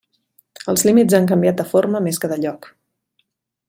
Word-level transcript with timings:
Els 0.73 0.85
límits 0.87 1.17
han 1.19 1.29
canviat 1.33 1.61
de 1.61 1.69
forma 1.75 2.03
més 2.09 2.21
que 2.25 2.35
de 2.35 2.43
lloc. 2.47 2.71